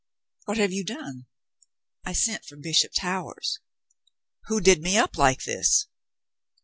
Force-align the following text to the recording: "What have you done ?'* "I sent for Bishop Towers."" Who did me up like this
"What 0.45 0.57
have 0.57 0.71
you 0.71 0.83
done 0.83 1.27
?'* 0.83 1.27
"I 2.05 2.13
sent 2.13 2.45
for 2.45 2.55
Bishop 2.57 2.91
Towers."" 2.91 3.59
Who 4.47 4.59
did 4.59 4.81
me 4.81 4.97
up 4.97 5.15
like 5.15 5.43
this 5.43 5.89